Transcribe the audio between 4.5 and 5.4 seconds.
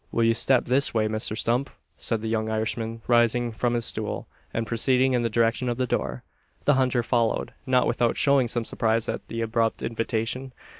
and proceeding in the